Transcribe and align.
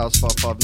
House 0.00 0.16
559 0.18 0.59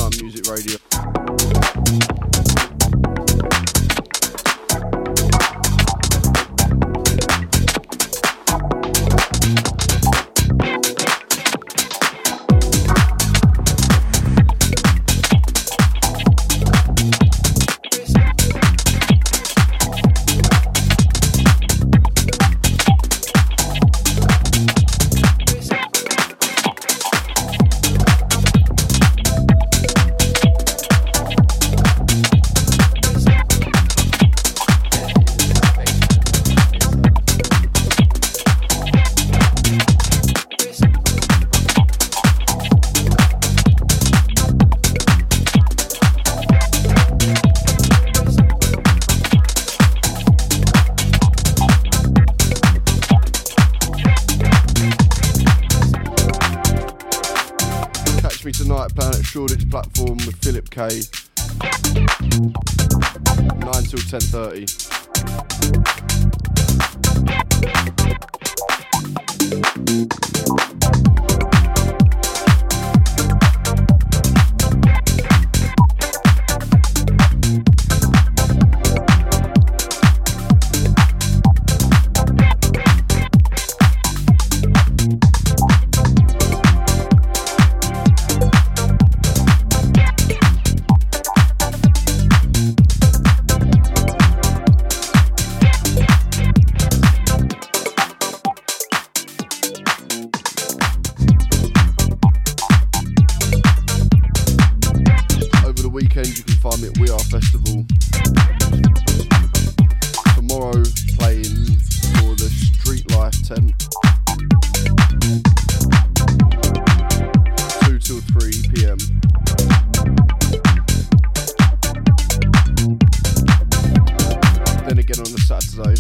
Saturday. 125.61 125.97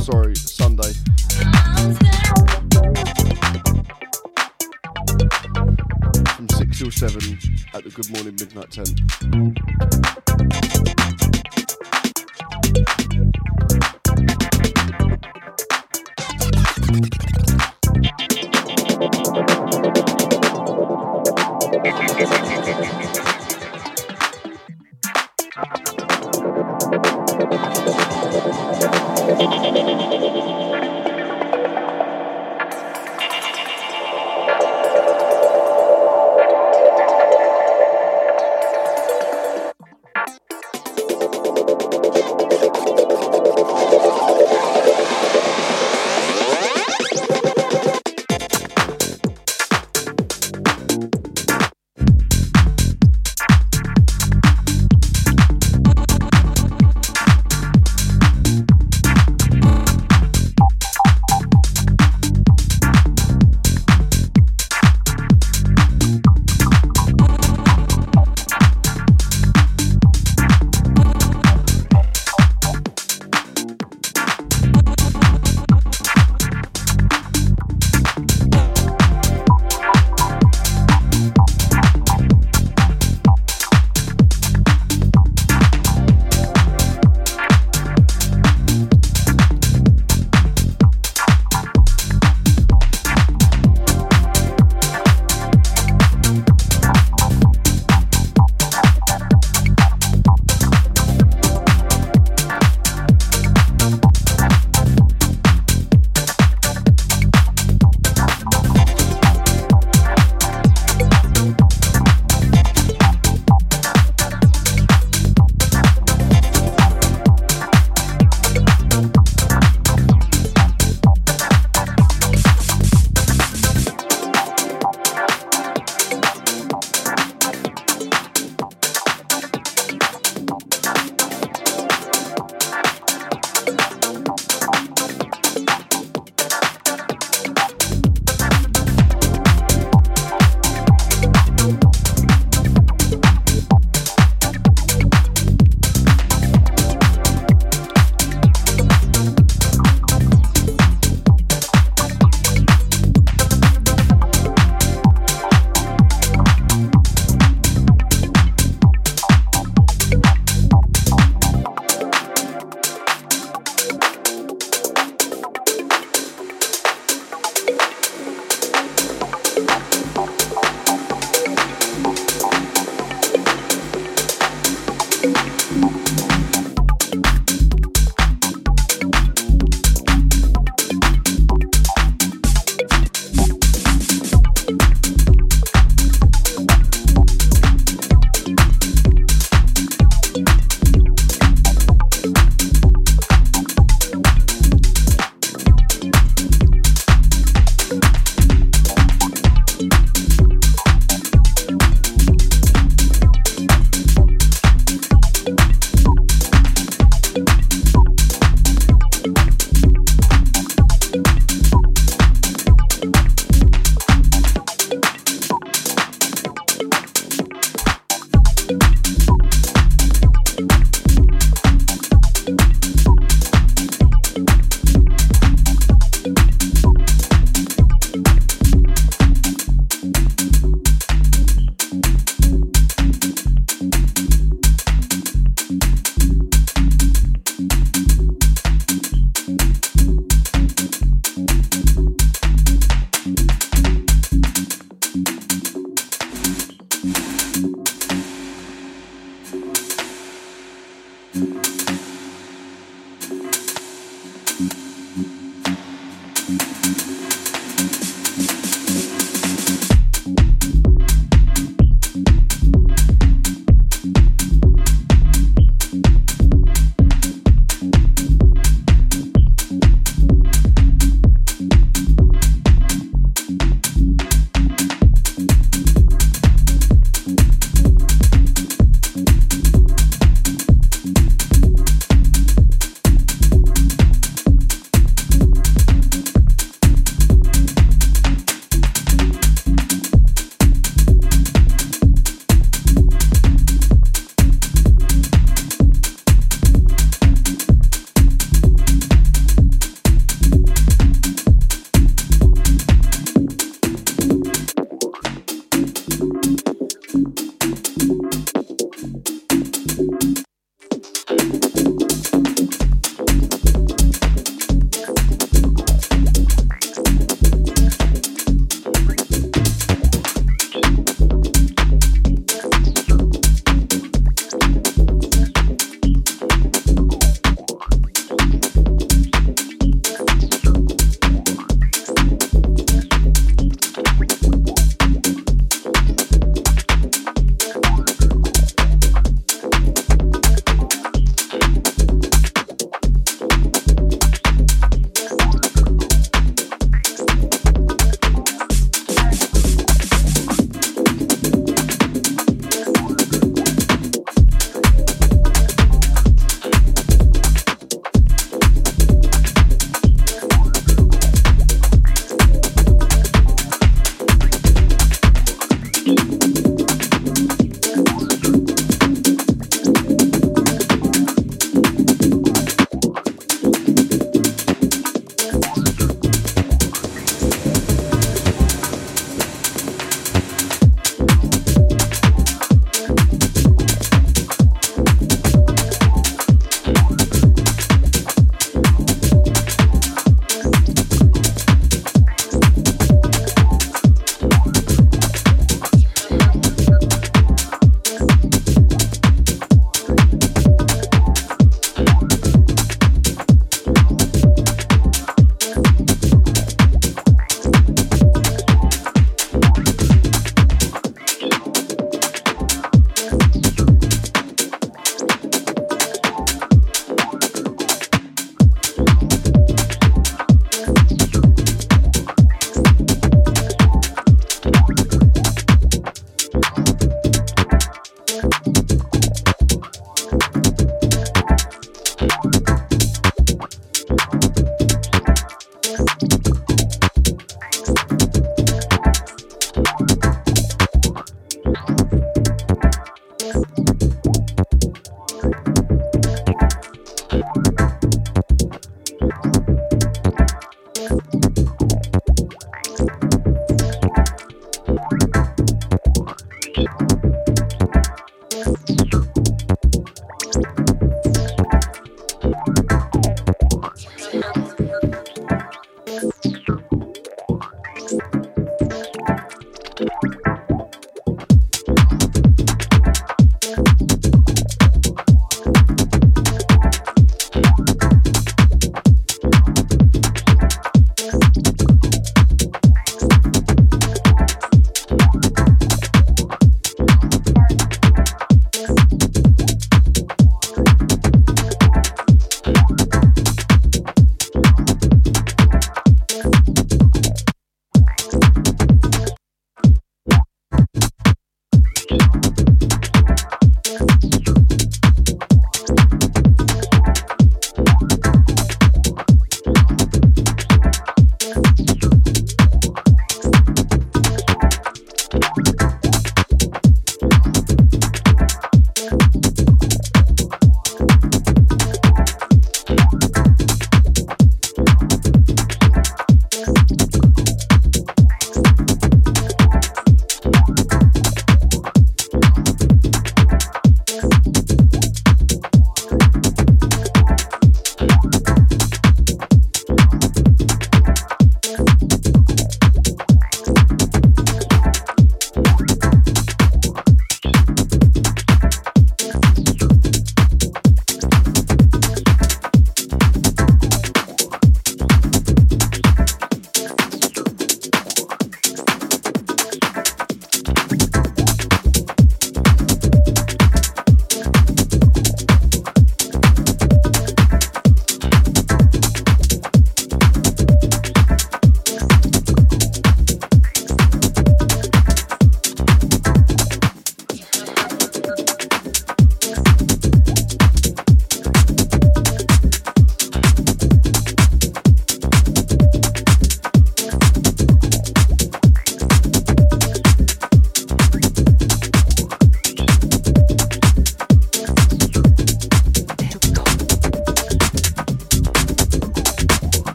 Sorry, 0.00 0.34
Sunday. 0.36 0.92
From 6.34 6.48
6 6.48 6.78
till 6.78 6.90
7 6.90 7.38
at 7.74 7.84
the 7.84 7.90
Good 7.94 8.10
Morning 8.10 8.36
Midnight 8.38 8.70
Tent. 8.70 9.79